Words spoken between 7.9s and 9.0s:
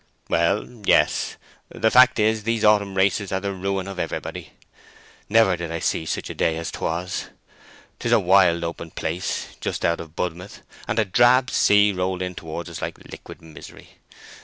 'Tis a wild open